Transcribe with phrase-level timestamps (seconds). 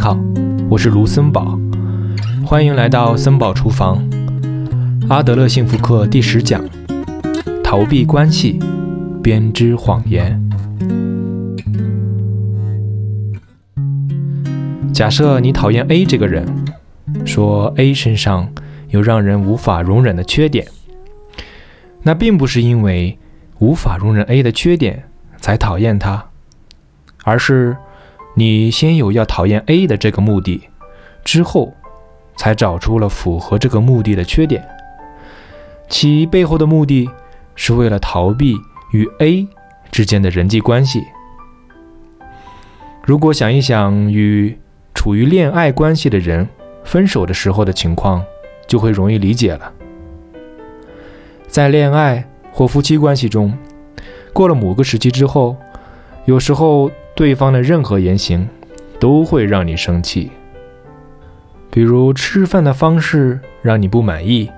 [0.00, 0.18] 好，
[0.70, 1.60] 我是卢森堡，
[2.42, 4.02] 欢迎来到森堡厨房。
[5.10, 6.64] 阿德勒幸福课第十讲：
[7.62, 8.58] 逃避关系，
[9.22, 10.40] 编织谎言。
[14.94, 16.48] 假设你讨厌 A 这个人，
[17.26, 18.50] 说 A 身上
[18.88, 20.66] 有让人无法容忍的缺点，
[22.02, 23.18] 那并不是因为
[23.58, 25.04] 无法容忍 A 的缺点
[25.36, 26.24] 才讨厌他，
[27.22, 27.76] 而是。
[28.40, 30.62] 你先有要讨厌 A 的这个目的，
[31.22, 31.74] 之后
[32.38, 34.66] 才找出了符合这个目的的缺点，
[35.90, 37.06] 其背后的目的
[37.54, 38.56] 是为了逃避
[38.92, 39.46] 与 A
[39.90, 41.04] 之间的人际关系。
[43.04, 44.58] 如果想一想与
[44.94, 46.48] 处于恋爱关系的人
[46.82, 48.24] 分手的时候的情况，
[48.66, 49.70] 就会容易理解了。
[51.46, 53.52] 在恋爱或夫妻关系中，
[54.32, 55.58] 过了某个时期之后，
[56.24, 56.90] 有时候。
[57.12, 58.48] 对方的任何言行
[58.98, 60.30] 都会让你生气，
[61.70, 64.50] 比如吃饭的方式让你不满意，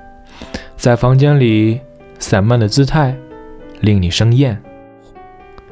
[0.77, 1.81] 在房间里
[2.21, 3.17] 散漫的姿态
[3.81, 4.57] 令你生厌，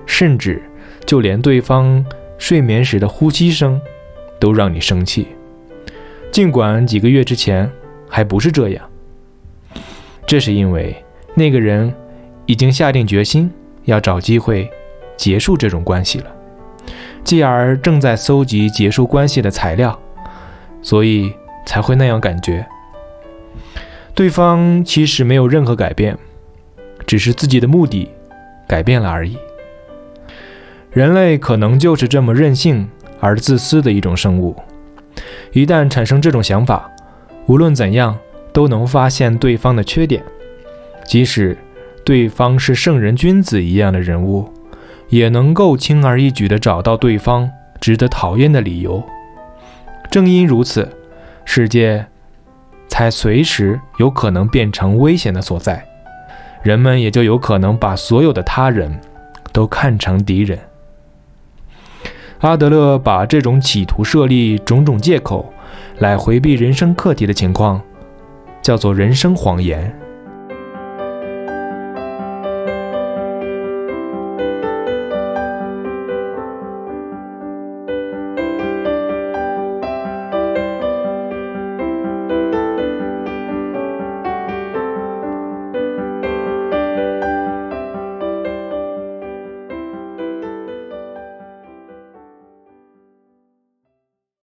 [0.05, 0.61] 甚至
[1.07, 2.05] 就连对方
[2.39, 3.81] 睡眠时的呼吸声
[4.41, 5.29] 都让你生气，
[6.33, 7.71] 尽管几个月之前
[8.09, 8.85] 还不是这样。
[10.27, 10.97] 这是因为
[11.37, 11.95] 那个人
[12.47, 13.49] 已经下定决心
[13.85, 14.69] 要找机会
[15.21, 16.27] 结束这种关系了。
[17.23, 19.97] 继而正在搜集结束关系的材料，
[20.81, 21.31] 所以
[21.67, 22.67] 才会那样感觉。
[24.15, 26.17] 对方其实没有任何改变，
[27.07, 28.11] 只是自己的目的
[28.67, 29.37] 改变了而已。
[30.91, 32.89] 人类可能就是这么任性
[33.21, 34.57] 而自私的一种生物。
[35.53, 36.91] 一旦产生这种想法，
[37.45, 38.19] 无论怎样
[38.55, 40.25] 都能发现对方的缺点，
[41.05, 41.55] 即使
[42.07, 44.51] 对方是圣人君子一样的人物。
[45.11, 49.03] 也能够轻而易举地找到对方值得讨厌的理由。
[50.11, 50.89] 正因如此，
[51.45, 52.07] 世界
[52.89, 55.85] 才随时有可能变成危险的所在，
[56.63, 59.01] 人们也就有可能把所有的他人
[59.53, 60.59] 都看成敌人。
[62.41, 65.53] 阿德勒把这种企图设立种种借口
[65.99, 67.81] 来回避人生课题的情况，
[68.63, 69.95] 叫做人生谎言。